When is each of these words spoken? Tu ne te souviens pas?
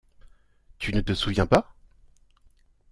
Tu 0.79 0.93
ne 0.95 1.01
te 1.01 1.13
souviens 1.13 1.45
pas? 1.45 1.75